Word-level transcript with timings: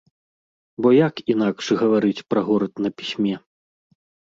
Бо 0.85 0.89
як 1.07 1.21
інакш 1.33 1.69
гаварыць 1.83 2.25
пра 2.33 2.41
горад 2.49 2.73
на 2.89 2.95
пісьме? 2.97 3.35